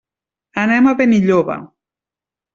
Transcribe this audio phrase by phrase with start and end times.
[0.61, 1.59] Anem a Benilloba.